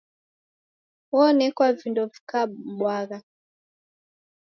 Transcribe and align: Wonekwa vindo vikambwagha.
Wonekwa 1.15 1.67
vindo 1.79 2.03
vikambwagha. 2.13 3.19